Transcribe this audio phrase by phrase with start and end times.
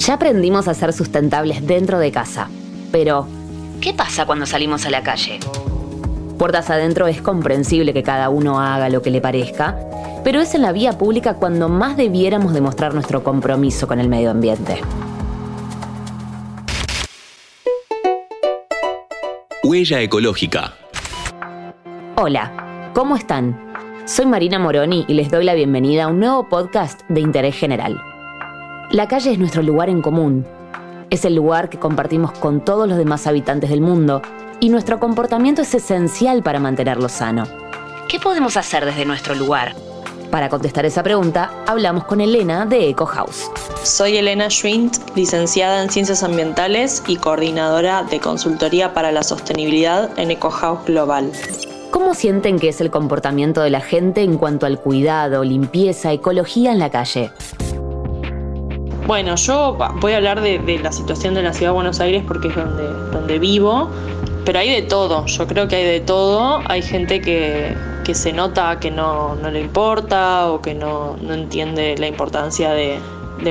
[0.00, 2.48] Ya aprendimos a ser sustentables dentro de casa,
[2.90, 3.26] pero
[3.82, 5.38] ¿qué pasa cuando salimos a la calle?
[6.38, 9.78] Puertas adentro es comprensible que cada uno haga lo que le parezca,
[10.24, 14.30] pero es en la vía pública cuando más debiéramos demostrar nuestro compromiso con el medio
[14.30, 14.80] ambiente.
[19.62, 20.72] Huella ecológica.
[22.16, 23.70] Hola, ¿cómo están?
[24.06, 28.09] Soy Marina Moroni y les doy la bienvenida a un nuevo podcast de interés general.
[28.90, 30.44] La calle es nuestro lugar en común.
[31.10, 34.20] Es el lugar que compartimos con todos los demás habitantes del mundo
[34.58, 37.46] y nuestro comportamiento es esencial para mantenerlo sano.
[38.08, 39.76] ¿Qué podemos hacer desde nuestro lugar?
[40.32, 43.48] Para contestar esa pregunta, hablamos con Elena de Eco House.
[43.84, 50.32] Soy Elena Schwint, licenciada en Ciencias Ambientales y coordinadora de consultoría para la sostenibilidad en
[50.32, 51.30] Eco House Global.
[51.92, 56.72] ¿Cómo sienten que es el comportamiento de la gente en cuanto al cuidado, limpieza, ecología
[56.72, 57.30] en la calle?
[59.10, 62.46] Bueno, yo voy a hablar de, la situación de la ciudad de Buenos Aires porque
[62.46, 63.90] es donde, donde vivo,
[64.44, 66.60] pero hay de todo, yo creo que hay de todo.
[66.66, 67.74] Hay gente que,
[68.14, 73.00] se nota que no, le importa o que no, entiende la importancia de,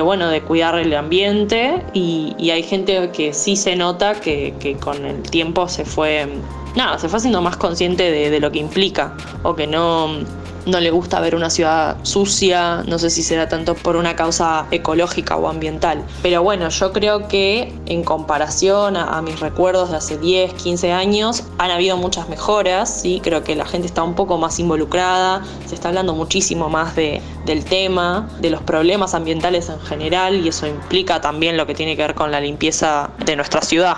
[0.00, 5.04] bueno, de cuidar el ambiente y, hay gente que sí se nota que, que con
[5.04, 6.28] el tiempo se fue
[6.76, 9.12] nada, se fue haciendo más consciente de, lo que implica
[9.42, 10.18] o que no,
[10.66, 14.66] no le gusta ver una ciudad sucia, no sé si será tanto por una causa
[14.70, 16.04] ecológica o ambiental.
[16.22, 21.44] Pero bueno, yo creo que en comparación a, mis recuerdos de hace 10, 15 años,
[21.58, 23.20] han habido muchas mejoras, ¿sí?
[23.22, 27.20] creo que la gente está un poco más involucrada, se está hablando muchísimo más de,
[27.46, 31.96] del tema, de los problemas ambientales en general y eso implica también lo que tiene
[31.96, 33.96] que ver con la limpieza de nuestra ciudad.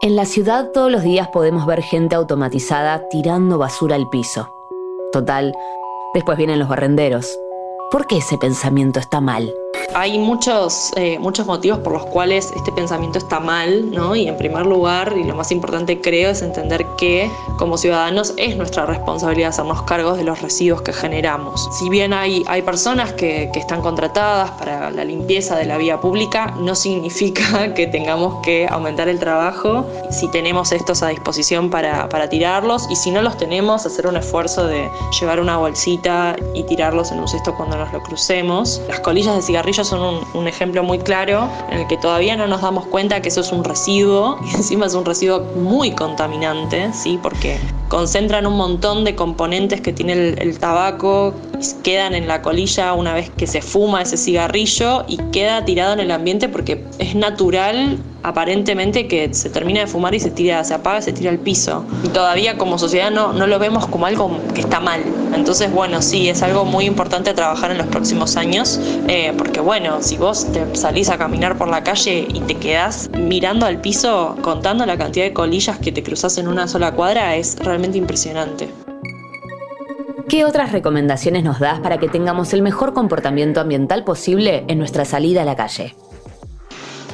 [0.00, 4.48] En la ciudad todos los días podemos ver gente automatizada tirando basura al piso.
[5.10, 5.52] Total,
[6.14, 7.36] después vienen los barrenderos.
[7.90, 9.52] ¿Por qué ese pensamiento está mal?
[9.94, 14.14] Hay muchos, eh, muchos motivos por los cuales este pensamiento está mal, ¿no?
[14.14, 18.56] Y en primer lugar, y lo más importante creo, es entender que como ciudadanos es
[18.56, 21.68] nuestra responsabilidad hacernos cargos de los residuos que generamos.
[21.78, 26.00] Si bien hay, hay personas que, que están contratadas para la limpieza de la vía
[26.00, 32.08] pública, no significa que tengamos que aumentar el trabajo si tenemos estos a disposición para,
[32.08, 36.62] para tirarlos y si no los tenemos, hacer un esfuerzo de llevar una bolsita y
[36.64, 38.80] tirarlos en un cesto cuando nos lo crucemos.
[38.88, 39.42] Las colillas de
[39.84, 43.42] son un, ejemplo muy claro en el que todavía no nos damos cuenta que eso
[43.42, 47.18] es un residuo y encima es un residuo muy contaminante, ¿sí?
[47.22, 51.34] porque concentran un montón de componentes que tiene el, el tabaco,
[51.82, 56.00] quedan en la colilla una vez que se fuma ese cigarrillo y queda tirado en
[56.00, 60.74] el ambiente porque es natural aparentemente que se termina de fumar y se tira, se
[60.74, 61.84] apaga se tira al piso.
[62.04, 65.02] Y todavía como sociedad no, no lo vemos como algo que está mal.
[65.38, 70.02] Entonces, bueno, sí, es algo muy importante trabajar en los próximos años, eh, porque bueno,
[70.02, 74.36] si vos te salís a caminar por la calle y te quedás mirando al piso,
[74.42, 78.68] contando la cantidad de colillas que te cruzas en una sola cuadra, es realmente impresionante.
[80.28, 85.04] ¿Qué otras recomendaciones nos das para que tengamos el mejor comportamiento ambiental posible en nuestra
[85.04, 85.94] salida a la calle?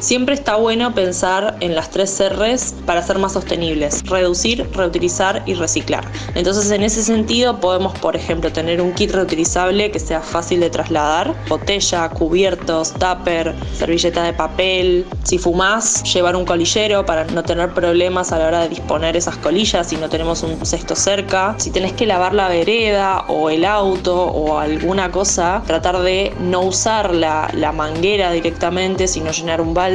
[0.04, 5.54] Siempre está bueno pensar en las tres R's para ser más sostenibles, reducir, reutilizar y
[5.54, 6.04] reciclar.
[6.34, 10.68] Entonces en ese sentido podemos, por ejemplo, tener un kit reutilizable que sea fácil de
[10.68, 15.06] trasladar, botella, cubiertos, tupper, servilleta de papel.
[15.22, 19.38] Si fumás, llevar un colillero para no tener problemas a la hora de disponer esas
[19.38, 21.54] colillas si no tenemos un cesto cerca.
[21.56, 26.60] Si tenés que lavar la vereda o el auto o alguna cosa, tratar de no
[26.60, 29.93] usar la, la manguera directamente, sino llenar un balde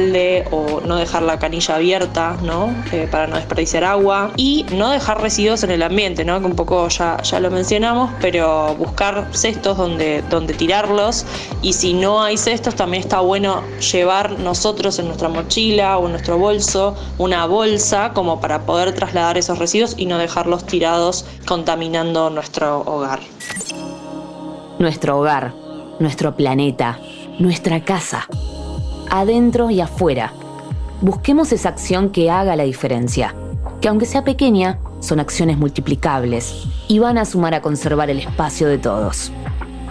[0.50, 2.74] o no dejar la canilla abierta, ¿no?
[2.92, 6.40] Eh, para no desperdiciar agua y no dejar residuos en el ambiente, ¿no?
[6.40, 11.26] Que un poco ya, ya lo mencionamos, pero buscar cestos donde, donde tirarlos
[11.60, 13.62] y si no hay cestos también está bueno
[13.92, 19.36] llevar nosotros en nuestra mochila o en nuestro bolso una bolsa como para poder trasladar
[19.36, 23.20] esos residuos y no dejarlos tirados contaminando nuestro hogar.
[24.78, 25.52] Nuestro hogar,
[25.98, 26.98] nuestro planeta,
[27.38, 28.26] nuestra casa
[29.10, 30.32] adentro y afuera.
[31.00, 33.34] Busquemos esa acción que haga la diferencia,
[33.80, 38.68] que aunque sea pequeña, son acciones multiplicables y van a sumar a conservar el espacio
[38.68, 39.32] de todos.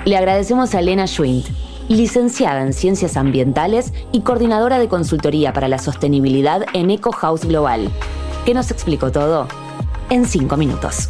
[0.06, 1.48] Le agradecemos a Elena Schwint,
[1.90, 7.90] licenciada en Ciencias Ambientales y coordinadora de consultoría para la sostenibilidad en Eco House Global,
[8.46, 9.48] que nos explicó todo
[10.10, 11.10] en cinco minutos.